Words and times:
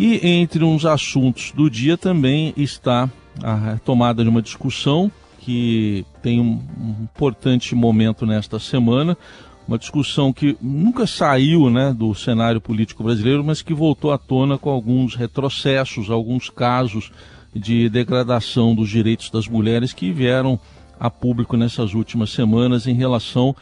E 0.00 0.24
entre 0.24 0.62
uns 0.62 0.86
assuntos 0.86 1.50
do 1.50 1.68
dia 1.68 1.98
também 1.98 2.54
está 2.56 3.10
a 3.42 3.80
tomada 3.84 4.22
de 4.22 4.30
uma 4.30 4.40
discussão 4.40 5.10
que 5.40 6.06
tem 6.22 6.40
um, 6.40 6.62
importante 7.02 7.74
momento 7.74 8.24
nesta 8.24 8.60
semana, 8.60 9.18
uma 9.66 9.76
discussão 9.76 10.32
que 10.32 10.56
nunca 10.62 11.04
saiu 11.04 11.68
né, 11.68 11.92
do 11.92 12.14
cenário 12.14 12.60
político 12.60 13.02
brasileiro, 13.02 13.42
mas 13.42 13.60
que 13.60 13.74
voltou 13.74 14.12
à 14.12 14.18
tona 14.18 14.56
com 14.56 14.70
alguns 14.70 15.16
retrocessos, 15.16 16.10
alguns 16.10 16.48
casos 16.48 17.10
de 17.52 17.88
degradação 17.88 18.76
dos 18.76 18.88
direitos 18.88 19.30
das 19.30 19.48
mulheres 19.48 19.92
que 19.92 20.12
vieram 20.12 20.60
a 21.00 21.10
público 21.10 21.56
nessas 21.56 21.92
últimas 21.92 22.30
semanas 22.30 22.86
em 22.86 22.94
relação 22.94 23.52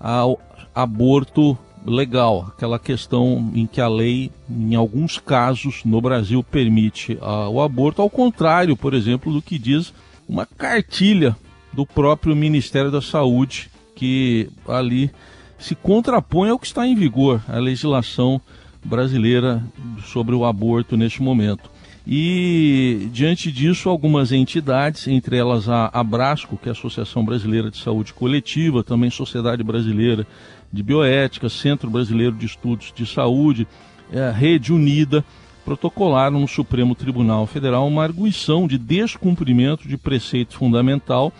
ao 0.00 0.40
aborto 0.74 1.58
legal, 1.86 2.46
aquela 2.48 2.78
questão 2.78 3.50
em 3.54 3.66
que 3.66 3.80
a 3.80 3.88
lei, 3.88 4.30
em 4.48 4.74
alguns 4.74 5.18
casos 5.18 5.82
no 5.84 6.00
Brasil, 6.00 6.42
permite 6.42 7.14
uh, 7.14 7.48
o 7.50 7.60
aborto, 7.60 8.00
ao 8.00 8.10
contrário, 8.10 8.76
por 8.76 8.94
exemplo, 8.94 9.32
do 9.32 9.42
que 9.42 9.58
diz 9.58 9.92
uma 10.28 10.46
cartilha 10.46 11.36
do 11.72 11.84
próprio 11.84 12.36
Ministério 12.36 12.90
da 12.90 13.02
Saúde, 13.02 13.70
que 13.94 14.48
ali 14.66 15.10
se 15.58 15.74
contrapõe 15.74 16.50
ao 16.50 16.58
que 16.58 16.66
está 16.66 16.86
em 16.86 16.94
vigor, 16.94 17.42
a 17.48 17.58
legislação 17.58 18.40
brasileira 18.84 19.62
sobre 20.04 20.34
o 20.34 20.44
aborto 20.44 20.96
neste 20.96 21.22
momento. 21.22 21.70
E, 22.06 23.08
diante 23.12 23.52
disso, 23.52 23.88
algumas 23.88 24.32
entidades, 24.32 25.06
entre 25.06 25.36
elas 25.36 25.68
a 25.68 25.88
Abrasco, 25.92 26.56
que 26.56 26.68
é 26.68 26.70
a 26.70 26.72
Associação 26.72 27.24
Brasileira 27.24 27.70
de 27.70 27.78
Saúde 27.78 28.12
Coletiva, 28.12 28.82
também 28.82 29.08
Sociedade 29.08 29.62
Brasileira 29.62 30.26
de 30.72 30.82
Bioética, 30.82 31.48
Centro 31.48 31.88
Brasileiro 31.88 32.34
de 32.34 32.46
Estudos 32.46 32.92
de 32.94 33.06
Saúde, 33.06 33.68
é, 34.12 34.30
Rede 34.30 34.72
Unida, 34.72 35.24
protocolaram 35.64 36.40
no 36.40 36.48
Supremo 36.48 36.94
Tribunal 36.94 37.46
Federal 37.46 37.86
uma 37.86 38.02
arguição 38.02 38.66
de 38.66 38.78
descumprimento 38.78 39.86
de 39.86 39.96
preceito 39.96 40.54
fundamental, 40.54 41.32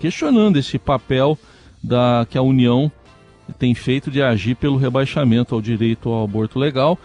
questionando 0.00 0.56
esse 0.56 0.78
papel 0.78 1.38
da, 1.82 2.26
que 2.28 2.36
a 2.36 2.42
União 2.42 2.90
tem 3.58 3.74
feito 3.74 4.10
de 4.10 4.20
agir 4.20 4.56
pelo 4.56 4.76
rebaixamento 4.76 5.54
ao 5.54 5.62
direito 5.62 6.08
ao 6.08 6.24
aborto 6.24 6.58
legal. 6.58 6.98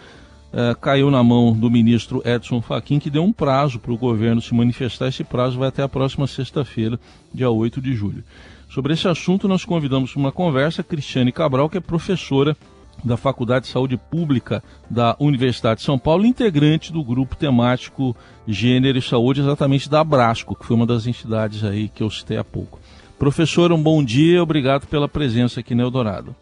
É, 0.56 0.72
caiu 0.80 1.10
na 1.10 1.20
mão 1.20 1.52
do 1.52 1.68
ministro 1.68 2.22
Edson 2.24 2.62
Fachin, 2.62 3.00
que 3.00 3.10
deu 3.10 3.24
um 3.24 3.32
prazo 3.32 3.80
para 3.80 3.92
o 3.92 3.98
governo 3.98 4.40
se 4.40 4.54
manifestar. 4.54 5.08
Esse 5.08 5.24
prazo 5.24 5.58
vai 5.58 5.66
até 5.66 5.82
a 5.82 5.88
próxima 5.88 6.28
sexta-feira, 6.28 6.96
dia 7.34 7.50
8 7.50 7.80
de 7.80 7.92
julho. 7.92 8.22
Sobre 8.70 8.92
esse 8.92 9.08
assunto, 9.08 9.48
nós 9.48 9.64
convidamos 9.64 10.12
para 10.12 10.20
uma 10.20 10.30
conversa 10.30 10.84
Cristiane 10.84 11.32
Cabral, 11.32 11.68
que 11.68 11.76
é 11.76 11.80
professora 11.80 12.56
da 13.02 13.16
Faculdade 13.16 13.64
de 13.64 13.72
Saúde 13.72 13.96
Pública 13.96 14.62
da 14.88 15.16
Universidade 15.18 15.80
de 15.80 15.86
São 15.86 15.98
Paulo, 15.98 16.24
integrante 16.24 16.92
do 16.92 17.02
grupo 17.02 17.34
temático 17.34 18.16
Gênero 18.46 18.96
e 18.96 19.02
Saúde, 19.02 19.40
exatamente 19.40 19.90
da 19.90 20.02
Abrasco, 20.02 20.54
que 20.54 20.64
foi 20.64 20.76
uma 20.76 20.86
das 20.86 21.08
entidades 21.08 21.64
aí 21.64 21.88
que 21.88 22.04
eu 22.04 22.08
citei 22.08 22.36
há 22.36 22.44
pouco. 22.44 22.78
Professora, 23.18 23.74
um 23.74 23.82
bom 23.82 24.04
dia, 24.04 24.40
obrigado 24.40 24.86
pela 24.86 25.08
presença 25.08 25.58
aqui 25.58 25.74
no 25.74 25.82
Eldorado. 25.82 26.36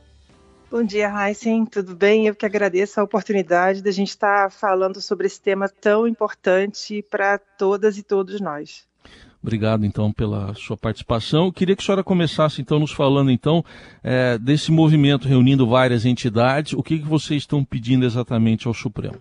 Bom 0.73 0.83
dia, 0.83 1.11
Heisen, 1.11 1.67
tudo 1.67 1.95
bem? 1.95 2.27
Eu 2.27 2.35
que 2.35 2.47
agradeço 2.47 2.99
a 2.99 3.05
oportunidade 3.05 3.83
de 3.83 3.89
a 3.91 3.93
gente 3.93 4.09
estar 4.09 4.51
falando 4.51 5.03
sobre 5.03 5.27
esse 5.27 5.39
tema 5.39 5.69
tão 5.69 6.09
importante 6.09 7.05
para 7.11 7.37
todas 7.37 7.99
e 7.99 8.03
todos 8.03 8.41
nós. 8.41 8.87
Obrigado, 9.43 9.85
então, 9.85 10.11
pela 10.11 10.55
sua 10.55 10.75
participação. 10.75 11.53
Queria 11.53 11.77
que 11.77 11.83
a 11.83 11.85
senhora 11.85 12.03
começasse, 12.03 12.63
então, 12.63 12.79
nos 12.79 12.91
falando, 12.91 13.31
então, 13.31 13.63
é, 14.03 14.39
desse 14.39 14.73
movimento 14.73 15.29
reunindo 15.29 15.69
várias 15.69 16.07
entidades. 16.07 16.73
O 16.73 16.83
que, 16.83 17.01
que 17.01 17.07
vocês 17.07 17.43
estão 17.43 17.63
pedindo 17.63 18.07
exatamente 18.07 18.67
ao 18.67 18.73
Supremo? 18.73 19.21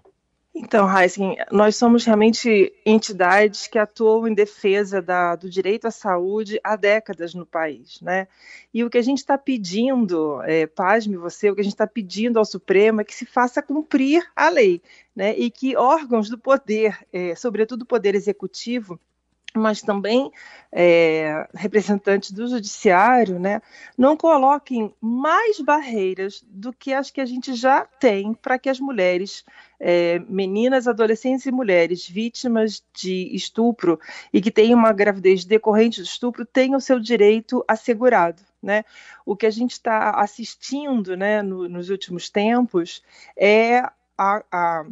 Então, 0.53 0.85
Heisen, 0.85 1.37
nós 1.49 1.77
somos 1.77 2.03
realmente 2.03 2.73
entidades 2.85 3.67
que 3.67 3.79
atuam 3.79 4.27
em 4.27 4.33
defesa 4.33 5.01
da, 5.01 5.33
do 5.33 5.49
direito 5.49 5.87
à 5.87 5.91
saúde 5.91 6.59
há 6.61 6.75
décadas 6.75 7.33
no 7.33 7.45
país, 7.45 8.01
né? 8.01 8.27
E 8.73 8.83
o 8.83 8.89
que 8.89 8.97
a 8.97 9.01
gente 9.01 9.19
está 9.19 9.37
pedindo, 9.37 10.41
é, 10.43 10.67
pasme 10.67 11.15
você, 11.15 11.49
o 11.49 11.55
que 11.55 11.61
a 11.61 11.63
gente 11.63 11.73
está 11.73 11.87
pedindo 11.87 12.37
ao 12.37 12.43
Supremo 12.43 12.99
é 12.99 13.05
que 13.05 13.15
se 13.15 13.25
faça 13.25 13.61
cumprir 13.61 14.29
a 14.35 14.49
lei, 14.49 14.81
né? 15.15 15.33
E 15.37 15.49
que 15.49 15.77
órgãos 15.77 16.29
do 16.29 16.37
poder, 16.37 16.99
é, 17.13 17.33
sobretudo 17.33 17.83
o 17.83 17.87
poder 17.87 18.13
executivo, 18.13 18.99
mas 19.55 19.81
também 19.81 20.31
é, 20.71 21.47
representantes 21.53 22.31
do 22.31 22.47
judiciário, 22.47 23.37
né, 23.37 23.61
não 23.97 24.15
coloquem 24.15 24.93
mais 25.01 25.59
barreiras 25.59 26.43
do 26.47 26.71
que 26.71 26.93
as 26.93 27.11
que 27.11 27.19
a 27.19 27.25
gente 27.25 27.53
já 27.53 27.85
tem 27.85 28.33
para 28.33 28.57
que 28.57 28.69
as 28.69 28.79
mulheres, 28.79 29.43
é, 29.79 30.19
meninas, 30.19 30.87
adolescentes 30.87 31.45
e 31.45 31.51
mulheres 31.51 32.07
vítimas 32.07 32.83
de 32.93 33.35
estupro 33.35 33.99
e 34.31 34.41
que 34.41 34.51
têm 34.51 34.73
uma 34.73 34.93
gravidez 34.93 35.43
decorrente 35.43 35.99
do 35.99 36.05
estupro 36.05 36.45
tenham 36.45 36.77
o 36.77 36.81
seu 36.81 36.99
direito 36.99 37.63
assegurado. 37.67 38.41
Né? 38.63 38.85
O 39.25 39.35
que 39.35 39.47
a 39.47 39.51
gente 39.51 39.71
está 39.71 40.11
assistindo 40.11 41.17
né, 41.17 41.41
no, 41.41 41.67
nos 41.67 41.89
últimos 41.89 42.29
tempos 42.29 43.03
é 43.35 43.79
a, 44.17 44.43
a 44.51 44.85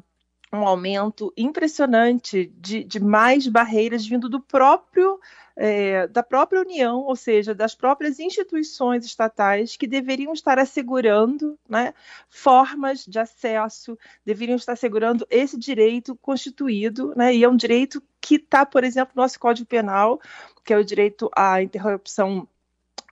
um 0.52 0.68
aumento 0.68 1.32
impressionante 1.38 2.52
de, 2.58 2.84
de 2.84 3.00
mais 3.00 3.48
barreiras 3.48 4.06
vindo 4.06 4.28
do 4.28 4.40
próprio 4.40 5.20
é, 5.62 6.08
da 6.08 6.24
própria 6.24 6.62
União, 6.62 7.02
ou 7.02 7.18
seja, 7.18 7.54
das 7.54 7.76
próprias 7.76 8.18
instituições 8.18 9.04
estatais 9.06 9.76
que 9.76 9.86
deveriam 9.86 10.32
estar 10.32 10.58
assegurando 10.58 11.60
né, 11.68 11.94
formas 12.30 13.06
de 13.06 13.20
acesso, 13.20 14.00
deveriam 14.26 14.56
estar 14.56 14.72
assegurando 14.72 15.28
esse 15.30 15.60
direito 15.60 16.16
constituído, 16.16 17.14
né, 17.14 17.36
e 17.36 17.44
é 17.44 17.50
um 17.50 17.58
direito 17.58 18.02
que 18.22 18.36
está, 18.36 18.66
por 18.66 18.86
exemplo, 18.86 19.12
no 19.14 19.22
nosso 19.22 19.38
Código 19.38 19.68
Penal, 19.68 20.22
que 20.64 20.72
é 20.72 20.78
o 20.78 20.84
direito 20.84 21.30
à 21.36 21.62
interrupção 21.62 22.48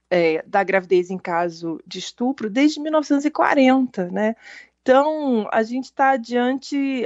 é, 0.10 0.42
da 0.48 0.64
gravidez 0.64 1.10
em 1.10 1.18
caso 1.18 1.82
de 1.86 2.00
estupro 2.00 2.50
desde 2.50 2.80
1940, 2.80 4.10
né? 4.10 4.38
Então, 4.88 5.50
a 5.52 5.64
gente 5.64 5.84
está 5.84 6.16
diante, 6.16 7.04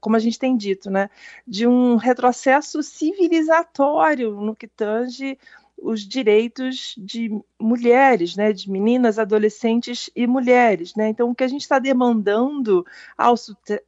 como 0.00 0.14
a 0.14 0.20
gente 0.20 0.38
tem 0.38 0.56
dito, 0.56 0.88
né, 0.88 1.10
de 1.44 1.66
um 1.66 1.96
retrocesso 1.96 2.84
civilizatório 2.84 4.40
no 4.40 4.54
que 4.54 4.68
tange 4.68 5.36
os 5.76 6.02
direitos 6.02 6.94
de 6.96 7.36
mulheres, 7.58 8.36
né, 8.36 8.52
de 8.52 8.70
meninas, 8.70 9.18
adolescentes 9.18 10.08
e 10.14 10.24
mulheres. 10.24 10.94
Né? 10.94 11.08
Então, 11.08 11.28
o 11.28 11.34
que 11.34 11.42
a 11.42 11.48
gente 11.48 11.62
está 11.62 11.80
demandando 11.80 12.86
ao, 13.16 13.34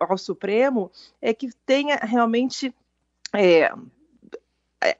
ao 0.00 0.18
Supremo 0.18 0.90
é 1.22 1.32
que 1.32 1.48
tenha 1.64 1.94
realmente 1.94 2.74
é, 3.32 3.72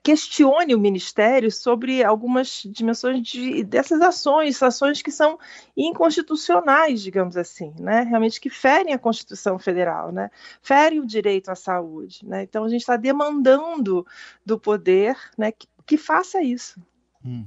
questione 0.03 0.75
o 0.75 0.79
Ministério 0.79 1.51
sobre 1.51 2.05
algumas 2.05 2.63
dimensões 2.67 3.23
de, 3.23 3.65
dessas 3.65 4.01
ações, 4.03 4.63
ações 4.63 5.01
que 5.01 5.11
são 5.11 5.39
inconstitucionais, 5.75 7.01
digamos 7.01 7.37
assim, 7.37 7.73
né? 7.79 8.03
realmente 8.03 8.41
que 8.41 8.51
ferem 8.51 8.93
a 8.93 8.99
Constituição 8.99 9.59
Federal, 9.59 10.13
né? 10.13 10.31
ferem 10.61 11.01
o 11.01 11.07
direito 11.07 11.51
à 11.51 11.55
saúde. 11.55 12.27
Né? 12.27 12.43
Então, 12.43 12.65
a 12.65 12.69
gente 12.69 12.83
está 12.83 12.97
demandando 12.97 14.07
do 14.45 14.59
poder 14.59 15.17
né, 15.37 15.51
que, 15.51 15.67
que 15.87 15.97
faça 15.97 16.43
isso. 16.43 16.79
Hum. 17.25 17.45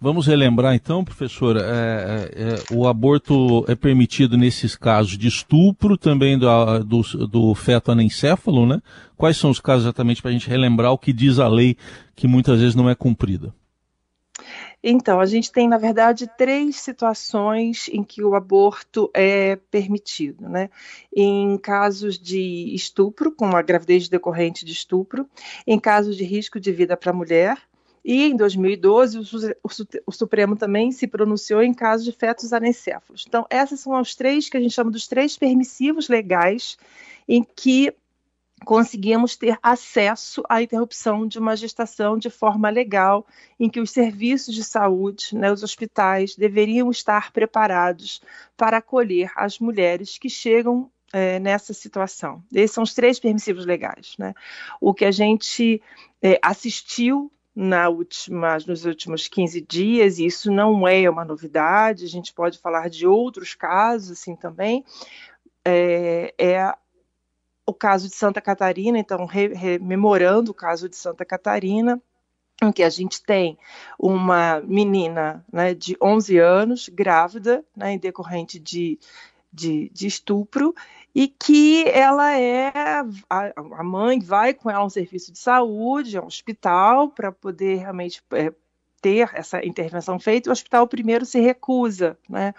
Vamos 0.00 0.26
relembrar 0.26 0.74
então, 0.74 1.04
professora, 1.04 1.60
é, 1.60 1.64
é, 1.64 2.54
é, 2.54 2.74
o 2.74 2.88
aborto 2.88 3.64
é 3.68 3.74
permitido 3.76 4.36
nesses 4.36 4.74
casos 4.74 5.16
de 5.16 5.28
estupro, 5.28 5.96
também 5.96 6.36
do, 6.36 6.82
do, 6.82 7.02
do 7.28 7.54
feto 7.54 7.92
anencéfalo, 7.92 8.66
né? 8.66 8.82
Quais 9.16 9.36
são 9.36 9.50
os 9.50 9.60
casos 9.60 9.84
exatamente 9.84 10.20
para 10.20 10.30
a 10.30 10.32
gente 10.32 10.48
relembrar 10.48 10.90
o 10.90 10.98
que 10.98 11.12
diz 11.12 11.38
a 11.38 11.46
lei 11.46 11.76
que 12.16 12.26
muitas 12.26 12.58
vezes 12.58 12.74
não 12.74 12.90
é 12.90 12.96
cumprida? 12.96 13.54
Então, 14.82 15.20
a 15.20 15.26
gente 15.26 15.52
tem, 15.52 15.68
na 15.68 15.78
verdade, 15.78 16.28
três 16.36 16.74
situações 16.76 17.88
em 17.92 18.02
que 18.02 18.24
o 18.24 18.34
aborto 18.34 19.08
é 19.14 19.54
permitido, 19.70 20.48
né? 20.48 20.68
Em 21.14 21.56
casos 21.56 22.18
de 22.18 22.74
estupro, 22.74 23.30
como 23.30 23.56
a 23.56 23.62
gravidez 23.62 24.08
decorrente 24.08 24.64
de 24.64 24.72
estupro, 24.72 25.28
em 25.64 25.78
casos 25.78 26.16
de 26.16 26.24
risco 26.24 26.58
de 26.58 26.72
vida 26.72 26.96
para 26.96 27.12
a 27.12 27.14
mulher, 27.14 27.56
e 28.04 28.24
em 28.24 28.36
2012, 28.36 29.20
o, 29.62 30.12
Supremo 30.12 30.56
também 30.56 30.90
se 30.90 31.06
pronunciou 31.06 31.62
em 31.62 31.72
casos 31.72 32.04
de 32.04 32.12
fetos 32.12 32.52
anencéfalos. 32.52 33.24
Então, 33.28 33.46
essas 33.48 33.80
são 33.80 33.98
os 34.00 34.14
três 34.14 34.48
que 34.48 34.56
a 34.56 34.60
gente 34.60 34.74
chama 34.74 34.90
dos 34.90 35.06
três 35.06 35.36
permissivos 35.36 36.08
legais 36.08 36.76
em 37.28 37.44
que 37.44 37.94
conseguimos 38.64 39.36
ter 39.36 39.58
acesso 39.62 40.42
à 40.48 40.62
interrupção 40.62 41.26
de 41.26 41.38
uma 41.38 41.56
gestação 41.56 42.16
de 42.16 42.30
forma 42.30 42.70
legal, 42.70 43.26
em 43.58 43.68
que 43.68 43.80
os 43.80 43.90
serviços 43.90 44.54
de 44.54 44.64
saúde, 44.64 45.28
né, 45.32 45.52
os 45.52 45.62
hospitais, 45.62 46.34
deveriam 46.36 46.90
estar 46.90 47.32
preparados 47.32 48.20
para 48.56 48.78
acolher 48.78 49.30
as 49.36 49.58
mulheres 49.58 50.18
que 50.18 50.28
chegam 50.28 50.90
é, 51.12 51.38
nessa 51.38 51.72
situação. 51.74 52.42
Esses 52.52 52.72
são 52.72 52.84
os 52.84 52.94
três 52.94 53.20
permissivos 53.20 53.66
legais. 53.66 54.14
Né? 54.18 54.32
O 54.80 54.94
que 54.94 55.04
a 55.04 55.10
gente 55.10 55.82
é, 56.22 56.38
assistiu 56.42 57.30
na 57.54 57.88
última, 57.88 58.56
nos 58.66 58.84
últimos 58.84 59.28
15 59.28 59.60
dias, 59.60 60.18
e 60.18 60.26
isso 60.26 60.50
não 60.50 60.88
é 60.88 61.08
uma 61.08 61.24
novidade, 61.24 62.04
a 62.04 62.08
gente 62.08 62.32
pode 62.32 62.58
falar 62.58 62.88
de 62.88 63.06
outros 63.06 63.54
casos 63.54 64.12
assim 64.12 64.34
também, 64.34 64.84
é, 65.64 66.34
é 66.38 66.74
o 67.66 67.74
caso 67.74 68.08
de 68.08 68.14
Santa 68.14 68.40
Catarina, 68.40 68.98
então 68.98 69.26
rememorando 69.26 70.50
o 70.50 70.54
caso 70.54 70.88
de 70.88 70.96
Santa 70.96 71.24
Catarina, 71.24 72.02
em 72.62 72.72
que 72.72 72.82
a 72.82 72.90
gente 72.90 73.22
tem 73.22 73.58
uma 73.98 74.60
menina 74.60 75.44
né, 75.52 75.74
de 75.74 75.96
11 76.00 76.38
anos, 76.38 76.88
grávida, 76.88 77.64
né, 77.76 77.92
em 77.92 77.98
decorrente 77.98 78.58
de, 78.58 78.98
de, 79.52 79.90
de, 79.92 80.06
estupro, 80.06 80.74
e 81.14 81.28
que 81.28 81.84
ela 81.88 82.36
é. 82.36 82.72
A, 83.28 83.52
a, 83.56 83.82
mãe 83.82 84.18
vai 84.20 84.54
com 84.54 84.70
ela 84.70 84.80
a 84.80 84.86
um 84.86 84.90
serviço 84.90 85.32
de 85.32 85.38
saúde, 85.38 86.16
a 86.16 86.22
um 86.22 86.26
hospital, 86.26 87.10
para 87.10 87.30
poder 87.30 87.76
realmente 87.76 88.22
é, 88.32 88.52
ter 89.00 89.30
essa 89.34 89.64
intervenção 89.64 90.18
feita, 90.18 90.48
o 90.48 90.52
hospital 90.52 90.86
primeiro 90.86 91.26
se 91.26 91.40
recusa. 91.40 92.18
Né? 92.28 92.54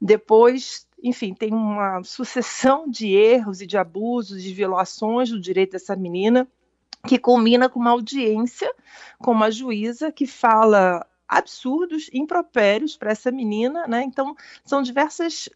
Depois 0.00 0.86
enfim, 1.02 1.32
tem 1.32 1.52
uma 1.52 2.02
sucessão 2.02 2.88
de 2.88 3.14
erros 3.14 3.60
e 3.60 3.66
de 3.66 3.78
abusos, 3.78 4.42
de 4.42 4.52
violações 4.52 5.30
do 5.30 5.40
direito 5.40 5.72
dessa 5.72 5.94
menina, 5.94 6.48
que 7.06 7.18
culmina 7.18 7.68
com 7.68 7.78
uma 7.78 7.90
audiência 7.90 8.72
com 9.18 9.32
uma 9.32 9.50
juíza 9.50 10.10
que 10.10 10.26
fala 10.26 11.06
absurdos, 11.28 12.08
impropérios 12.12 12.96
para 12.96 13.10
essa 13.10 13.30
menina, 13.30 13.86
né? 13.86 14.02
Então, 14.02 14.34
são 14.64 14.82
diversas 14.82 15.48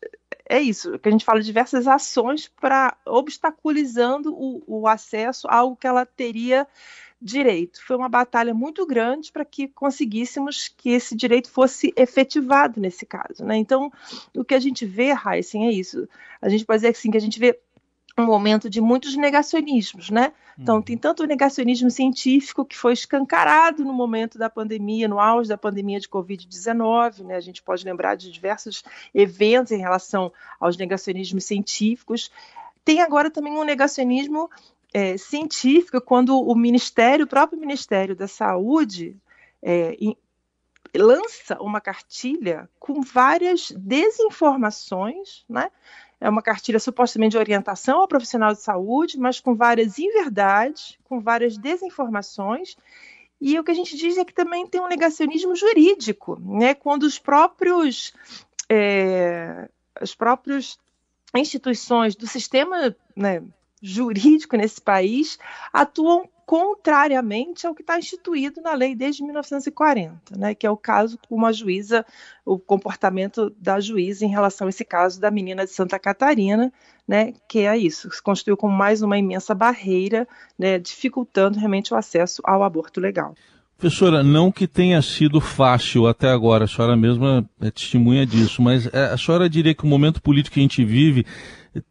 é 0.48 0.60
isso, 0.60 0.98
que 0.98 1.08
a 1.08 1.12
gente 1.12 1.24
fala 1.24 1.40
diversas 1.40 1.86
ações 1.86 2.48
para 2.60 2.96
obstaculizando 3.06 4.34
o, 4.34 4.62
o 4.66 4.86
acesso 4.86 5.48
a 5.48 5.56
algo 5.56 5.76
que 5.76 5.86
ela 5.86 6.04
teria 6.04 6.66
direito. 7.22 7.82
Foi 7.86 7.96
uma 7.96 8.08
batalha 8.08 8.52
muito 8.52 8.84
grande 8.84 9.30
para 9.30 9.44
que 9.44 9.68
conseguíssemos 9.68 10.68
que 10.68 10.90
esse 10.90 11.16
direito 11.16 11.50
fosse 11.50 11.92
efetivado 11.96 12.80
nesse 12.80 13.06
caso. 13.06 13.44
Né? 13.44 13.56
Então, 13.56 13.90
o 14.36 14.44
que 14.44 14.54
a 14.54 14.60
gente 14.60 14.84
vê, 14.84 15.14
Heisen, 15.14 15.68
é 15.68 15.72
isso. 15.72 16.08
A 16.40 16.48
gente 16.48 16.64
pode 16.64 16.78
dizer 16.78 16.88
assim, 16.88 17.10
que 17.10 17.16
a 17.16 17.20
gente 17.20 17.38
vê 17.38 17.58
um 18.18 18.24
momento 18.24 18.68
de 18.68 18.80
muitos 18.80 19.16
negacionismos, 19.16 20.10
né? 20.10 20.32
Então, 20.58 20.76
uhum. 20.76 20.82
tem 20.82 20.98
tanto 20.98 21.22
o 21.22 21.26
negacionismo 21.26 21.90
científico 21.90 22.64
que 22.64 22.76
foi 22.76 22.92
escancarado 22.92 23.84
no 23.84 23.92
momento 23.92 24.38
da 24.38 24.50
pandemia, 24.50 25.08
no 25.08 25.18
auge 25.18 25.48
da 25.48 25.56
pandemia 25.56 25.98
de 25.98 26.08
Covid-19, 26.08 27.24
né? 27.24 27.36
A 27.36 27.40
gente 27.40 27.62
pode 27.62 27.84
lembrar 27.84 28.16
de 28.16 28.30
diversos 28.30 28.84
eventos 29.14 29.72
em 29.72 29.78
relação 29.78 30.32
aos 30.60 30.76
negacionismos 30.76 31.44
científicos. 31.44 32.30
Tem 32.84 33.00
agora 33.00 33.30
também 33.30 33.54
um 33.54 33.64
negacionismo 33.64 34.50
é, 34.92 35.16
científica 35.16 36.00
quando 36.00 36.38
o 36.38 36.54
Ministério, 36.54 37.24
o 37.24 37.28
próprio 37.28 37.58
Ministério 37.58 38.14
da 38.14 38.28
Saúde, 38.28 39.16
é, 39.62 39.96
em, 39.98 40.16
lança 40.94 41.56
uma 41.62 41.80
cartilha 41.80 42.68
com 42.78 43.00
várias 43.00 43.70
desinformações, 43.70 45.44
né? 45.48 45.70
É 46.22 46.28
uma 46.28 46.40
cartilha 46.40 46.78
supostamente 46.78 47.32
de 47.32 47.38
orientação 47.38 48.00
ao 48.00 48.08
profissional 48.08 48.52
de 48.52 48.60
saúde, 48.60 49.18
mas 49.18 49.40
com 49.40 49.54
várias 49.54 49.98
inverdades, 49.98 50.96
com 51.04 51.20
várias 51.20 51.58
desinformações. 51.58 52.76
E 53.40 53.58
o 53.58 53.64
que 53.64 53.72
a 53.72 53.74
gente 53.74 53.96
diz 53.96 54.16
é 54.16 54.24
que 54.24 54.32
também 54.32 54.66
tem 54.66 54.80
um 54.80 54.86
negacionismo 54.86 55.56
jurídico, 55.56 56.38
né? 56.40 56.74
Quando 56.74 57.02
os 57.02 57.18
próprios 57.18 58.14
é, 58.68 59.68
as 59.96 60.14
próprias 60.14 60.78
instituições 61.34 62.14
do 62.14 62.26
sistema 62.26 62.94
né, 63.16 63.42
jurídico 63.82 64.56
nesse 64.56 64.80
país 64.80 65.38
atuam 65.72 66.28
contrariamente 66.52 67.66
ao 67.66 67.74
que 67.74 67.80
está 67.80 67.98
instituído 67.98 68.60
na 68.60 68.74
lei 68.74 68.94
desde 68.94 69.22
1940, 69.22 70.36
né, 70.36 70.54
que 70.54 70.66
é 70.66 70.70
o 70.70 70.76
caso 70.76 71.18
com 71.26 71.34
uma 71.34 71.50
juíza, 71.50 72.04
o 72.44 72.58
comportamento 72.58 73.50
da 73.58 73.80
juíza 73.80 74.26
em 74.26 74.28
relação 74.28 74.66
a 74.66 74.68
esse 74.68 74.84
caso 74.84 75.18
da 75.18 75.30
menina 75.30 75.64
de 75.64 75.72
Santa 75.72 75.98
Catarina, 75.98 76.70
né, 77.08 77.32
que 77.48 77.60
é 77.60 77.78
isso, 77.78 78.10
se 78.10 78.22
constituiu 78.22 78.54
como 78.54 78.76
mais 78.76 79.00
uma 79.00 79.16
imensa 79.16 79.54
barreira, 79.54 80.28
né, 80.58 80.78
dificultando 80.78 81.58
realmente 81.58 81.94
o 81.94 81.96
acesso 81.96 82.42
ao 82.44 82.62
aborto 82.62 83.00
legal. 83.00 83.34
Professora, 83.78 84.22
não 84.22 84.52
que 84.52 84.68
tenha 84.68 85.00
sido 85.00 85.40
fácil 85.40 86.06
até 86.06 86.28
agora, 86.28 86.66
a 86.66 86.68
senhora 86.68 86.94
mesma 86.94 87.48
é 87.62 87.70
testemunha 87.70 88.26
disso, 88.26 88.60
mas 88.60 88.86
é, 88.92 89.06
a 89.06 89.16
senhora 89.16 89.48
diria 89.48 89.74
que 89.74 89.84
o 89.84 89.88
momento 89.88 90.20
político 90.20 90.52
que 90.52 90.60
a 90.60 90.62
gente 90.62 90.84
vive 90.84 91.24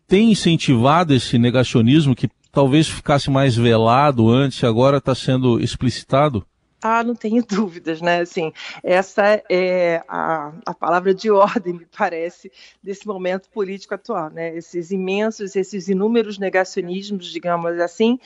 tem 0.07 0.31
incentivado 0.31 1.15
esse 1.15 1.39
negacionismo 1.39 2.15
que 2.15 2.29
talvez 2.51 2.87
ficasse 2.87 3.29
mais 3.29 3.55
velado 3.55 4.29
antes 4.29 4.63
agora 4.63 4.97
está 4.97 5.15
sendo 5.15 5.59
explicitado? 5.59 6.45
Ah, 6.83 7.03
não 7.03 7.13
tenho 7.13 7.43
dúvidas, 7.45 8.01
né? 8.01 8.21
Assim, 8.21 8.51
essa 8.83 9.41
é 9.49 10.03
a, 10.07 10.51
a 10.65 10.73
palavra 10.73 11.13
de 11.13 11.29
ordem, 11.29 11.73
me 11.73 11.85
parece, 11.85 12.51
desse 12.81 13.05
momento 13.05 13.49
político 13.49 13.93
atual, 13.93 14.31
né? 14.31 14.55
Esses 14.57 14.89
imensos, 14.89 15.55
esses 15.55 15.87
inúmeros 15.87 16.39
negacionismos, 16.39 17.31
digamos 17.31 17.79
assim, 17.79 18.19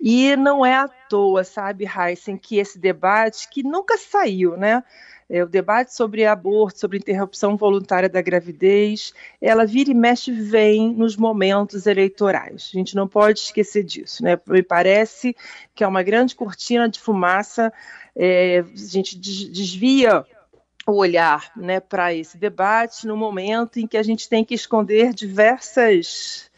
e 0.00 0.36
não 0.36 0.64
é 0.64 0.74
à 0.74 0.88
toa, 0.88 1.42
sabe, 1.44 1.86
Heisen, 1.86 2.36
que 2.36 2.58
esse 2.58 2.78
debate, 2.78 3.48
que 3.48 3.62
nunca 3.62 3.96
saiu, 3.96 4.56
né? 4.56 4.82
É, 5.28 5.42
o 5.42 5.48
debate 5.48 5.92
sobre 5.92 6.24
aborto, 6.24 6.78
sobre 6.78 6.98
interrupção 6.98 7.56
voluntária 7.56 8.08
da 8.08 8.22
gravidez, 8.22 9.12
ela 9.40 9.66
vira 9.66 9.90
e 9.90 9.94
mexe 9.94 10.30
vem 10.30 10.94
nos 10.94 11.16
momentos 11.16 11.86
eleitorais. 11.86 12.70
A 12.72 12.78
gente 12.78 12.94
não 12.94 13.08
pode 13.08 13.40
esquecer 13.40 13.82
disso, 13.82 14.22
né? 14.22 14.38
Me 14.46 14.62
parece 14.62 15.34
que 15.74 15.82
é 15.82 15.86
uma 15.86 16.02
grande 16.02 16.36
cortina 16.36 16.88
de 16.88 17.00
fumaça. 17.00 17.72
É, 18.14 18.60
a 18.60 18.76
gente 18.76 19.18
desvia 19.18 20.24
o 20.86 20.92
olhar 20.92 21.50
né, 21.56 21.80
para 21.80 22.14
esse 22.14 22.38
debate 22.38 23.06
no 23.08 23.16
momento 23.16 23.80
em 23.80 23.86
que 23.88 23.96
a 23.96 24.02
gente 24.04 24.28
tem 24.28 24.44
que 24.44 24.54
esconder 24.54 25.12
diversas 25.12 26.48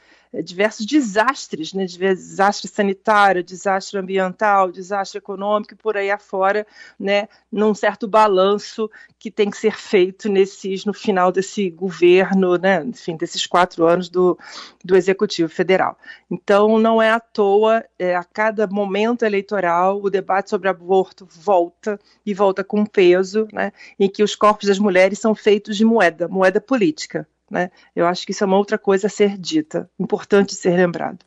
diversos 0.42 0.84
desastres, 0.84 1.72
né, 1.72 1.86
desastre 1.86 2.68
sanitário, 2.68 3.42
desastre 3.42 3.98
ambiental, 3.98 4.70
desastre 4.70 5.18
econômico 5.18 5.74
e 5.74 5.76
por 5.76 5.96
aí 5.96 6.10
afora, 6.10 6.66
né, 6.98 7.28
num 7.50 7.74
certo 7.74 8.06
balanço 8.06 8.90
que 9.18 9.30
tem 9.30 9.50
que 9.50 9.56
ser 9.56 9.76
feito 9.76 10.28
nesses, 10.28 10.84
no 10.84 10.92
final 10.92 11.32
desse 11.32 11.70
governo, 11.70 12.56
né, 12.56 12.84
enfim, 12.84 13.16
desses 13.16 13.46
quatro 13.46 13.86
anos 13.86 14.08
do, 14.08 14.38
do 14.84 14.96
Executivo 14.96 15.48
Federal. 15.48 15.98
Então, 16.30 16.78
não 16.78 17.00
é 17.00 17.10
à 17.10 17.20
toa, 17.20 17.84
é, 17.98 18.14
a 18.14 18.24
cada 18.24 18.66
momento 18.66 19.24
eleitoral, 19.24 20.00
o 20.02 20.10
debate 20.10 20.50
sobre 20.50 20.68
aborto 20.68 21.26
volta 21.30 21.98
e 22.24 22.34
volta 22.34 22.62
com 22.62 22.84
peso, 22.84 23.48
né, 23.52 23.72
em 23.98 24.08
que 24.08 24.22
os 24.22 24.34
corpos 24.36 24.68
das 24.68 24.78
mulheres 24.78 25.18
são 25.18 25.34
feitos 25.34 25.76
de 25.76 25.84
moeda, 25.84 26.28
moeda 26.28 26.60
política. 26.60 27.26
Né? 27.50 27.70
Eu 27.94 28.06
acho 28.06 28.24
que 28.26 28.32
isso 28.32 28.44
é 28.44 28.46
uma 28.46 28.56
outra 28.56 28.78
coisa 28.78 29.06
a 29.06 29.10
ser 29.10 29.38
dita, 29.38 29.88
importante 29.98 30.54
ser 30.54 30.76
lembrado. 30.76 31.18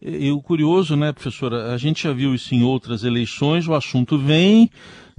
E, 0.00 0.30
o 0.30 0.40
curioso, 0.40 0.96
né, 0.96 1.12
professora, 1.12 1.72
a 1.72 1.76
gente 1.76 2.04
já 2.04 2.12
viu 2.12 2.34
isso 2.34 2.54
em 2.54 2.62
outras 2.62 3.02
eleições, 3.02 3.66
o 3.66 3.74
assunto 3.74 4.16
vem, 4.16 4.70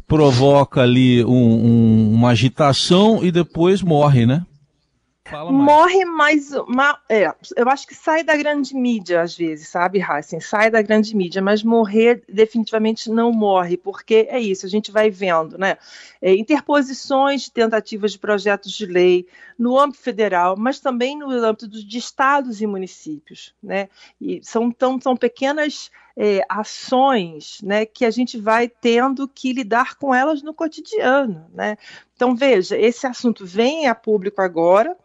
provoca 0.07 0.81
ali 0.81 1.23
um, 1.23 1.31
um, 1.31 2.13
uma 2.13 2.29
agitação 2.29 3.23
e 3.23 3.31
depois 3.31 3.81
morre, 3.81 4.25
né? 4.25 4.45
Fala. 5.29 5.51
Morre 5.51 6.05
mais. 6.05 6.51
Uma, 6.53 6.99
é, 7.07 7.31
eu 7.55 7.69
acho 7.69 7.85
que 7.85 7.93
sai 7.93 8.23
da 8.23 8.35
grande 8.35 8.75
mídia 8.75 9.21
às 9.21 9.37
vezes, 9.37 9.67
sabe, 9.67 9.99
Heisen? 9.99 10.39
Sai 10.39 10.71
da 10.71 10.81
grande 10.81 11.15
mídia, 11.15 11.39
mas 11.39 11.61
morrer 11.61 12.23
definitivamente 12.27 13.11
não 13.11 13.31
morre, 13.31 13.77
porque 13.77 14.27
é 14.27 14.39
isso, 14.39 14.65
a 14.65 14.69
gente 14.69 14.91
vai 14.91 15.11
vendo, 15.11 15.55
né? 15.55 15.77
É, 16.19 16.33
interposições 16.33 17.43
de 17.43 17.51
tentativas 17.51 18.11
de 18.13 18.17
projetos 18.17 18.71
de 18.71 18.87
lei 18.87 19.27
no 19.57 19.77
âmbito 19.77 20.01
federal, 20.01 20.55
mas 20.57 20.79
também 20.79 21.15
no 21.15 21.29
âmbito 21.29 21.67
de 21.67 21.97
estados 21.97 22.59
e 22.59 22.65
municípios, 22.65 23.53
né? 23.61 23.87
E 24.19 24.41
são, 24.43 24.71
tão, 24.71 24.99
são 24.99 25.15
pequenas. 25.15 25.91
É, 26.21 26.41
ações 26.49 27.61
né, 27.63 27.85
que 27.85 28.03
a 28.03 28.11
gente 28.11 28.37
vai 28.37 28.67
tendo 28.67 29.25
que 29.25 29.53
lidar 29.53 29.95
com 29.95 30.13
elas 30.13 30.43
no 30.43 30.53
cotidiano. 30.53 31.45
Né? 31.53 31.77
Então, 32.13 32.35
veja, 32.35 32.77
esse 32.77 33.07
assunto 33.07 33.45
vem 33.45 33.87
a 33.87 33.95
público 33.95 34.41
agora, 34.41 34.97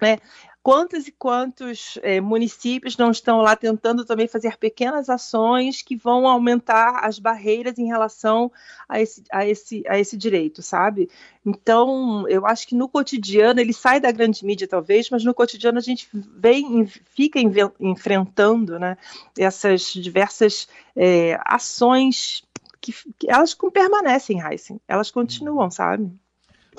né? 0.00 0.18
Quantos 0.64 1.06
e 1.06 1.12
quantos 1.12 1.98
é, 2.02 2.22
municípios 2.22 2.96
não 2.96 3.10
estão 3.10 3.42
lá 3.42 3.54
tentando 3.54 4.02
também 4.02 4.26
fazer 4.26 4.56
pequenas 4.56 5.10
ações 5.10 5.82
que 5.82 5.94
vão 5.94 6.26
aumentar 6.26 7.04
as 7.04 7.18
barreiras 7.18 7.76
em 7.76 7.86
relação 7.86 8.50
a 8.88 8.98
esse, 8.98 9.22
a 9.30 9.46
esse, 9.46 9.84
a 9.86 9.98
esse 9.98 10.16
direito, 10.16 10.62
sabe? 10.62 11.10
Então, 11.44 12.26
eu 12.30 12.46
acho 12.46 12.66
que 12.66 12.74
no 12.74 12.88
cotidiano, 12.88 13.60
ele 13.60 13.74
sai 13.74 14.00
da 14.00 14.10
grande 14.10 14.42
mídia 14.42 14.66
talvez, 14.66 15.10
mas 15.10 15.22
no 15.22 15.34
cotidiano 15.34 15.76
a 15.76 15.82
gente 15.82 16.08
vem, 16.12 16.86
fica 16.86 17.38
enfrentando 17.78 18.78
né, 18.78 18.96
essas 19.38 19.92
diversas 19.92 20.66
é, 20.96 21.38
ações 21.44 22.42
que, 22.80 22.94
que, 23.18 23.30
elas 23.30 23.54
permanecem, 23.54 24.40
Heisen, 24.40 24.80
elas 24.88 25.10
continuam, 25.10 25.70
sabe? 25.70 26.10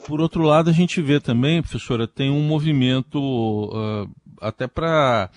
Por 0.08 0.22
outro 0.22 0.44
lado, 0.44 0.70
a 0.70 0.74
gente 0.74 1.02
vê 1.02 1.20
também, 1.20 1.62
professora, 1.62 2.08
tem 2.08 2.30
um 2.30 2.44
movimento 2.44 3.20
uh, 3.20 4.10
até 4.40 4.68
para 4.68 5.30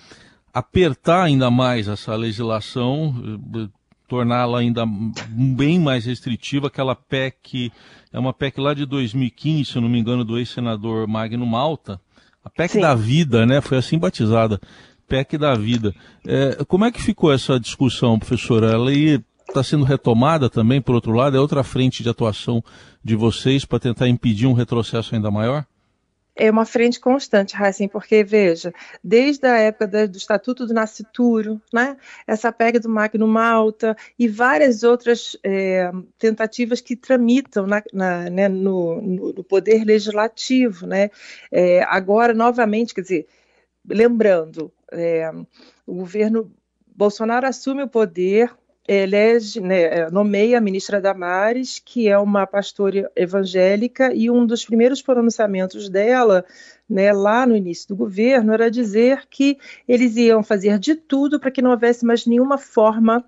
apertar 0.53 1.23
ainda 1.23 1.49
mais 1.49 1.87
essa 1.87 2.15
legislação, 2.15 3.09
uh, 3.55 3.69
torná-la 4.07 4.59
ainda 4.59 4.85
bem 5.29 5.79
mais 5.79 6.05
restritiva. 6.05 6.67
Aquela 6.67 6.95
PEC, 6.95 7.71
é 8.11 8.19
uma 8.19 8.33
PEC 8.33 8.59
lá 8.59 8.73
de 8.73 8.85
2015, 8.85 9.71
se 9.71 9.79
não 9.79 9.87
me 9.87 9.99
engano, 9.99 10.25
do 10.25 10.37
ex-senador 10.37 11.07
Magno 11.07 11.45
Malta. 11.45 11.99
A 12.43 12.49
PEC 12.49 12.73
Sim. 12.73 12.81
da 12.81 12.95
vida, 12.95 13.45
né? 13.45 13.61
Foi 13.61 13.77
assim 13.77 13.97
batizada 13.97 14.59
PEC 15.09 15.37
da 15.37 15.55
vida. 15.55 15.93
É, 16.25 16.63
como 16.65 16.85
é 16.85 16.91
que 16.91 17.01
ficou 17.01 17.33
essa 17.33 17.59
discussão, 17.59 18.19
professora? 18.19 18.71
Ela 18.71 18.93
está 19.49 19.63
sendo 19.63 19.83
retomada 19.83 20.49
também, 20.49 20.81
por 20.81 20.95
outro 20.95 21.11
lado? 21.11 21.37
É 21.37 21.39
outra 21.39 21.63
frente 21.63 22.03
de 22.03 22.09
atuação 22.09 22.63
de 23.03 23.15
vocês 23.15 23.65
para 23.65 23.79
tentar 23.79 24.07
impedir 24.07 24.47
um 24.47 24.53
retrocesso 24.53 25.15
ainda 25.15 25.29
maior? 25.29 25.65
é 26.39 26.49
uma 26.49 26.65
frente 26.65 27.01
constante, 27.01 27.53
Heisen, 27.61 27.89
porque, 27.89 28.23
veja, 28.23 28.73
desde 29.03 29.45
a 29.45 29.57
época 29.57 29.85
da, 29.85 30.05
do 30.05 30.17
Estatuto 30.17 30.65
do 30.65 30.73
Nascituro, 30.73 31.61
né, 31.71 31.97
essa 32.25 32.49
pega 32.49 32.79
do 32.79 32.87
Magno 32.87 33.27
Malta 33.27 33.95
e 34.17 34.25
várias 34.25 34.83
outras 34.83 35.37
é, 35.43 35.91
tentativas 36.17 36.79
que 36.79 36.95
tramitam 36.95 37.67
na, 37.67 37.83
na, 37.91 38.29
né, 38.29 38.47
no, 38.47 39.01
no, 39.01 39.43
Poder 39.43 39.83
Legislativo. 39.83 40.87
Né, 40.87 41.09
é, 41.51 41.83
agora, 41.83 42.33
novamente, 42.33 42.93
quer 42.93 43.01
dizer, 43.01 43.27
lembrando, 43.85 44.71
é, 44.93 45.29
o 45.85 45.95
governo 45.95 46.49
Bolsonaro 46.87 47.47
assume 47.47 47.83
o 47.83 47.87
poder 47.87 48.53
elege, 48.95 49.59
né, 49.61 49.83
é, 49.83 50.09
nomeia 50.09 50.57
a 50.57 50.61
ministra 50.61 50.99
Damares, 50.99 51.79
que 51.83 52.07
é 52.07 52.17
uma 52.17 52.47
pastora 52.47 53.11
evangélica, 53.15 54.11
e 54.13 54.31
um 54.31 54.45
dos 54.45 54.65
primeiros 54.65 55.01
pronunciamentos 55.01 55.89
dela, 55.89 56.43
né, 56.89 57.13
lá 57.13 57.45
no 57.45 57.55
início 57.55 57.87
do 57.89 57.95
governo, 57.95 58.51
era 58.51 58.71
dizer 58.71 59.27
que 59.29 59.59
eles 59.87 60.15
iam 60.15 60.41
fazer 60.41 60.79
de 60.79 60.95
tudo 60.95 61.39
para 61.39 61.51
que 61.51 61.61
não 61.61 61.71
houvesse 61.71 62.03
mais 62.03 62.25
nenhuma 62.25 62.57
forma 62.57 63.23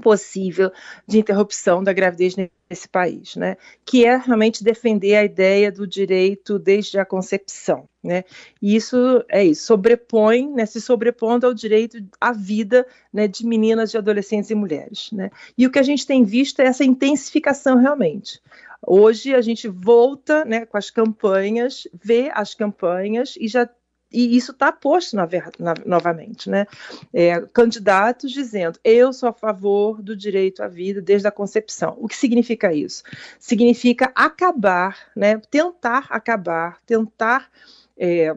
possível 0.00 0.70
de 1.06 1.18
interrupção 1.18 1.82
da 1.82 1.92
gravidez 1.92 2.34
nesse 2.36 2.88
país, 2.88 3.36
né? 3.36 3.56
Que 3.84 4.04
é 4.04 4.16
realmente 4.16 4.64
defender 4.64 5.14
a 5.16 5.24
ideia 5.24 5.70
do 5.70 5.86
direito 5.86 6.58
desde 6.58 6.98
a 6.98 7.04
concepção, 7.04 7.88
né? 8.02 8.24
E 8.60 8.74
isso 8.74 9.24
é 9.28 9.44
isso, 9.44 9.66
sobrepõe, 9.66 10.50
né, 10.50 10.66
se 10.66 10.80
sobrepondo 10.80 11.46
ao 11.46 11.54
direito 11.54 11.98
à 12.20 12.32
vida, 12.32 12.86
né, 13.12 13.28
de 13.28 13.46
meninas, 13.46 13.90
de 13.90 13.98
adolescentes 13.98 14.50
e 14.50 14.54
mulheres, 14.54 15.10
né? 15.12 15.30
E 15.56 15.66
o 15.66 15.70
que 15.70 15.78
a 15.78 15.82
gente 15.82 16.06
tem 16.06 16.24
visto 16.24 16.60
é 16.60 16.66
essa 16.66 16.84
intensificação 16.84 17.76
realmente. 17.76 18.40
Hoje 18.84 19.34
a 19.34 19.40
gente 19.40 19.68
volta, 19.68 20.44
né, 20.44 20.66
com 20.66 20.76
as 20.76 20.90
campanhas, 20.90 21.86
vê 21.92 22.30
as 22.34 22.54
campanhas 22.54 23.34
e 23.38 23.46
já 23.46 23.68
e 24.12 24.36
isso 24.36 24.52
está 24.52 24.70
posto 24.70 25.16
na, 25.16 25.26
na, 25.58 25.74
novamente, 25.86 26.50
né? 26.50 26.66
É, 27.12 27.40
candidatos 27.52 28.30
dizendo 28.30 28.78
eu 28.84 29.12
sou 29.12 29.28
a 29.28 29.32
favor 29.32 30.02
do 30.02 30.16
direito 30.16 30.62
à 30.62 30.68
vida 30.68 31.00
desde 31.00 31.26
a 31.26 31.30
concepção. 31.30 31.96
O 31.98 32.08
que 32.08 32.16
significa 32.16 32.72
isso? 32.72 33.02
Significa 33.38 34.12
acabar, 34.14 34.98
né? 35.16 35.40
Tentar 35.50 36.06
acabar, 36.10 36.78
tentar 36.84 37.50
é, 37.96 38.36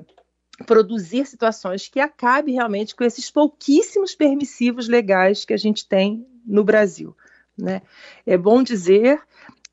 produzir 0.66 1.26
situações 1.26 1.88
que 1.88 2.00
acabe 2.00 2.54
realmente 2.54 2.96
com 2.96 3.04
esses 3.04 3.30
pouquíssimos 3.30 4.16
permissivos 4.16 4.88
legais 4.88 5.44
que 5.44 5.54
a 5.54 5.58
gente 5.58 5.88
tem 5.88 6.26
no 6.46 6.64
Brasil. 6.64 7.16
Né? 7.58 7.82
É 8.26 8.38
bom 8.38 8.64
dizer 8.64 9.22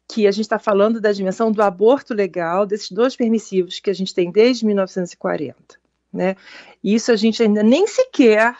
que 0.08 0.26
a 0.26 0.30
gente 0.30 0.44
está 0.44 0.58
falando 0.58 1.00
da 1.00 1.12
dimensão 1.12 1.50
do 1.50 1.62
aborto 1.62 2.12
legal, 2.12 2.66
desses 2.66 2.90
dois 2.90 3.16
permissivos 3.16 3.80
que 3.80 3.90
a 3.90 3.94
gente 3.94 4.14
tem 4.14 4.30
desde 4.30 4.66
1940. 4.66 5.81
Né? 6.12 6.36
Isso 6.84 7.10
a 7.10 7.16
gente 7.16 7.42
ainda 7.42 7.62
nem 7.62 7.86
sequer 7.86 8.54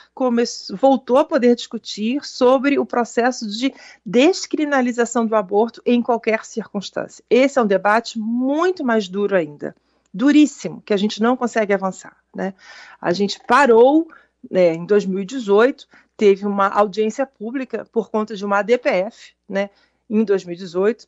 voltou 0.75 1.18
a 1.18 1.25
poder 1.25 1.54
discutir 1.54 2.25
sobre 2.25 2.78
o 2.78 2.87
processo 2.87 3.47
de 3.47 3.75
descriminalização 4.06 5.26
do 5.26 5.37
aborto 5.37 5.82
em 5.85 6.00
qualquer 6.00 6.47
circunstância. 6.47 7.23
Esse 7.28 7.59
é 7.59 7.62
um 7.62 7.66
debate 7.66 8.18
muito 8.18 8.82
mais 8.82 9.06
duro 9.06 9.37
ainda, 9.37 9.76
duríssimo, 10.14 10.80
que 10.80 10.94
a 10.94 10.97
gente 10.97 11.21
não 11.21 11.37
consegue 11.37 11.75
avançar. 11.75 12.16
Né? 12.35 12.54
A 12.99 13.12
gente 13.12 13.38
parou 13.47 14.09
né, 14.50 14.73
em 14.73 14.87
2018, 14.87 15.87
teve 16.16 16.47
uma 16.47 16.68
audiência 16.68 17.26
pública 17.26 17.87
por 17.92 18.11
conta 18.11 18.35
de 18.35 18.44
uma 18.47 18.59
ADPF, 18.61 19.35
né, 19.47 19.68
em 20.09 20.25
2018, 20.25 21.06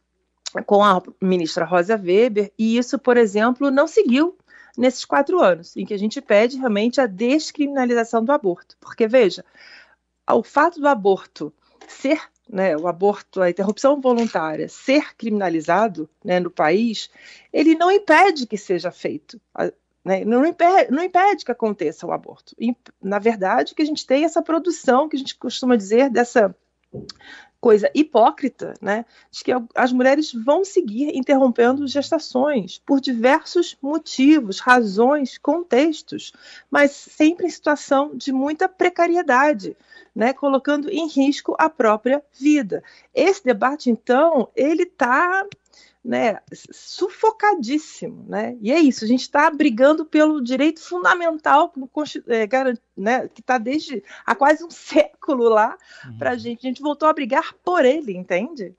com 0.67 0.85
a 0.85 1.03
ministra 1.21 1.65
Rosa 1.65 1.97
Weber, 1.97 2.53
e 2.59 2.77
isso, 2.77 2.99
por 2.99 3.17
exemplo, 3.17 3.71
não 3.71 3.87
seguiu 3.87 4.37
nesses 4.77 5.05
quatro 5.05 5.41
anos, 5.41 5.77
em 5.77 5.85
que 5.85 5.95
a 5.95 5.99
gente 5.99 6.21
pede 6.21 6.57
realmente 6.57 7.01
a 7.01 7.07
descriminalização 7.07 8.25
do 8.25 8.33
aborto. 8.33 8.77
Porque, 8.81 9.07
veja, 9.07 9.45
o 10.31 10.43
fato 10.43 10.81
do 10.81 10.89
aborto 10.89 11.53
ser, 11.89 12.21
né, 12.49 12.77
o 12.77 12.87
aborto, 12.87 13.41
a 13.41 13.51
interrupção 13.51 14.01
voluntária 14.01 14.69
ser 14.69 15.15
criminalizado 15.17 16.09
né, 16.25 16.41
no 16.41 16.51
país, 16.51 17.11
ele 17.53 17.75
não 17.75 17.91
impede 17.91 18.47
que 18.47 18.57
seja 18.57 18.91
feito. 18.91 19.41
Né, 20.05 20.25
não, 20.25 20.45
impede, 20.45 20.91
não 20.91 21.03
impede 21.03 21.45
que 21.45 21.53
aconteça 21.53 22.07
o 22.07 22.13
aborto. 22.13 22.55
Na 23.03 23.19
verdade, 23.19 23.75
que 23.75 23.83
a 23.83 23.87
gente 23.87 24.07
tem 24.07 24.25
essa 24.25 24.43
produção, 24.43 25.09
que 25.09 25.17
a 25.17 25.19
gente 25.19 25.37
costuma 25.37 25.77
dizer, 25.77 26.11
dessa 26.11 26.55
coisa 27.65 27.91
hipócrita, 27.95 28.75
né, 28.79 29.07
de 29.31 29.43
que 29.43 29.51
as 29.75 29.91
mulheres 29.91 30.35
vão 30.35 30.67
seguir 30.67 31.17
interrompendo 31.17 31.87
gestações 31.87 32.79
por 32.85 33.01
diversos 33.01 33.75
motivos, 33.81 34.61
razões, 34.61 35.39
contextos, 35.39 36.35
mas 36.71 36.91
sempre 36.91 37.47
em 37.47 37.51
situação 37.51 38.15
de 38.15 38.33
muita 38.33 38.69
precariedade, 38.69 39.75
né, 40.15 40.35
colocando 40.35 40.91
em 40.91 41.09
risco 41.09 41.57
a 41.59 41.71
própria 41.71 42.23
vida. 42.39 42.85
Esse 43.15 43.43
debate, 43.43 43.89
então, 43.89 44.51
ele 44.55 44.83
está 44.83 45.47
né, 46.05 46.39
sufocadíssimo, 46.53 48.27
né? 48.29 48.57
E 48.61 48.71
é 48.71 48.79
isso, 48.79 49.05
a 49.05 49.09
gente 49.09 49.23
está 49.23 49.51
brigando 49.51 50.05
pelo 50.05 50.43
direito 50.43 50.81
fundamental 50.81 51.73
é, 52.27 52.47
né, 52.97 53.29
que 53.29 53.41
está 53.41 53.57
desde 53.57 54.03
há 54.27 54.35
quase 54.35 54.63
um 54.63 54.71
século 54.71 55.49
lá 55.49 55.77
uhum. 56.05 56.19
para 56.19 56.33
a 56.33 56.37
gente. 56.37 56.67
A 56.67 56.69
gente 56.69 56.83
voltou 56.83 57.09
a 57.09 57.13
brigar 57.13 57.55
por 57.65 57.85
ele, 57.85 58.15
entende? 58.15 58.75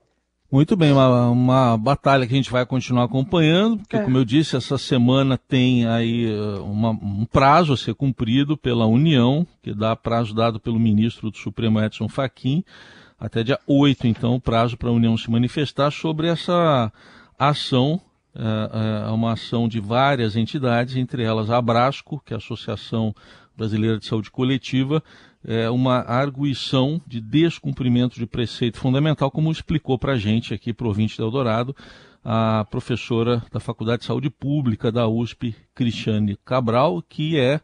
Muito 0.50 0.76
bem, 0.76 0.92
uma, 0.92 1.28
uma 1.28 1.76
batalha 1.76 2.24
que 2.24 2.32
a 2.32 2.36
gente 2.36 2.52
vai 2.52 2.64
continuar 2.64 3.04
acompanhando, 3.04 3.78
porque, 3.78 3.96
é. 3.96 4.02
como 4.02 4.16
eu 4.16 4.24
disse, 4.24 4.56
essa 4.56 4.78
semana 4.78 5.36
tem 5.36 5.86
aí 5.86 6.32
uh, 6.32 6.62
uma, 6.62 6.90
um 6.90 7.26
prazo 7.26 7.72
a 7.72 7.76
ser 7.76 7.94
cumprido 7.94 8.56
pela 8.56 8.86
União, 8.86 9.44
que 9.60 9.74
dá 9.74 9.96
prazo 9.96 10.32
dado 10.32 10.60
pelo 10.60 10.78
ministro 10.78 11.32
do 11.32 11.36
Supremo 11.36 11.80
Edson 11.80 12.08
Fachin, 12.08 12.64
até 13.18 13.42
dia 13.42 13.58
8, 13.66 14.06
então, 14.06 14.38
prazo 14.38 14.76
para 14.76 14.88
a 14.88 14.92
União 14.92 15.16
se 15.16 15.30
manifestar 15.30 15.90
sobre 15.90 16.28
essa 16.28 16.92
ação, 17.38 18.00
é, 18.34 19.08
é 19.08 19.10
uma 19.10 19.32
ação 19.32 19.68
de 19.68 19.80
várias 19.80 20.36
entidades, 20.36 20.96
entre 20.96 21.22
elas 21.22 21.50
a 21.50 21.56
Abrasco, 21.56 22.22
que 22.24 22.32
é 22.32 22.36
a 22.36 22.38
Associação 22.38 23.14
Brasileira 23.56 23.98
de 23.98 24.06
Saúde 24.06 24.30
Coletiva, 24.30 25.02
é 25.42 25.70
uma 25.70 26.00
arguição 26.00 27.00
de 27.06 27.20
descumprimento 27.20 28.16
de 28.18 28.26
preceito 28.26 28.78
fundamental, 28.78 29.30
como 29.30 29.50
explicou 29.50 29.98
para 29.98 30.12
a 30.12 30.18
gente 30.18 30.52
aqui, 30.52 30.74
ouvinte 30.78 31.16
de 31.16 31.22
Eldorado, 31.22 31.74
a 32.22 32.66
professora 32.68 33.42
da 33.52 33.60
Faculdade 33.60 34.00
de 34.00 34.06
Saúde 34.06 34.28
Pública 34.28 34.90
da 34.90 35.06
USP, 35.06 35.54
Cristiane 35.72 36.36
Cabral, 36.44 37.00
que 37.00 37.38
é 37.38 37.60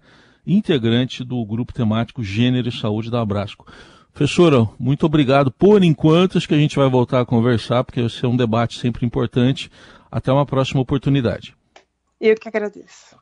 integrante 0.47 1.25
do 1.25 1.44
grupo 1.44 1.73
temático 1.73 2.23
Gênero 2.23 2.68
e 2.68 2.73
Saúde 2.73 3.11
da 3.11 3.21
Abrasco. 3.21 3.66
Professora, 4.12 4.69
muito 4.78 5.07
obrigado 5.07 5.50
por 5.50 5.83
enquanto. 5.83 6.37
Acho 6.37 6.47
que 6.47 6.54
a 6.54 6.59
gente 6.59 6.76
vai 6.76 6.88
voltar 6.88 7.21
a 7.21 7.26
conversar, 7.26 7.83
porque 7.83 8.00
esse 8.00 8.25
é 8.25 8.28
um 8.28 8.37
debate 8.37 8.78
sempre 8.78 9.07
importante. 9.07 9.71
Até 10.11 10.31
uma 10.31 10.45
próxima 10.45 10.81
oportunidade. 10.81 11.57
Eu 12.21 12.37
que 12.37 12.47
agradeço. 12.47 13.16